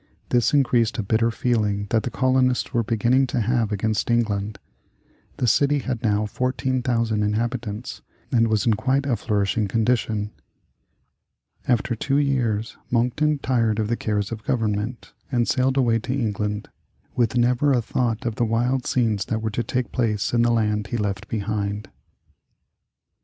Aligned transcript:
This 0.29 0.51
increased 0.51 0.97
a 0.97 1.03
bitter 1.03 1.29
feeling 1.29 1.85
that 1.91 2.01
the 2.01 2.09
colonists 2.09 2.73
were 2.73 2.81
beginning 2.83 3.27
to 3.27 3.39
have 3.39 3.71
against 3.71 4.09
England. 4.09 4.57
The 5.37 5.45
city 5.45 5.77
had 5.77 6.01
now 6.01 6.25
14,000 6.25 7.21
inhabitants 7.21 8.01
and 8.31 8.47
was 8.47 8.65
in 8.65 8.73
quite 8.73 9.05
a 9.05 9.15
flourishing 9.15 9.67
condition. 9.67 10.31
After 11.67 11.93
two 11.95 12.17
years 12.17 12.77
Monckton 12.89 13.37
tired 13.43 13.77
of 13.77 13.89
the 13.89 13.95
cares 13.95 14.31
of 14.31 14.43
government, 14.43 15.13
and 15.31 15.47
sailed 15.47 15.77
away 15.77 15.99
to 15.99 16.19
England, 16.19 16.69
with 17.15 17.37
never 17.37 17.71
a 17.71 17.79
thought 17.79 18.25
of 18.25 18.37
the 18.37 18.43
wild 18.43 18.87
scenes 18.87 19.25
that 19.25 19.39
were 19.43 19.51
to 19.51 19.61
take 19.61 19.91
place 19.91 20.33
in 20.33 20.41
the 20.41 20.51
land 20.51 20.87
he 20.87 20.97
left 20.97 21.27
behind. 21.27 21.89